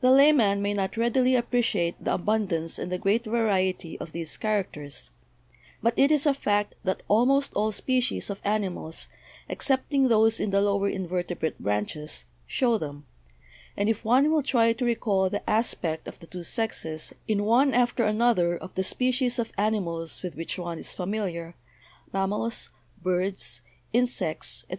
[0.00, 5.10] The layman may not readily appreciate the abundance and the great variety of these characters,
[5.82, 9.06] but it is a fact that almost all species of animals,
[9.50, 13.04] excepting those in the lower invertebrate branches, show them,
[13.76, 17.74] and if one will try to recall the aspect of the two sexes in one
[17.74, 21.54] after another of the species of animals with which one is familiar,
[22.14, 22.70] mam mals,
[23.02, 23.60] birds,
[23.92, 24.78] insects, etc.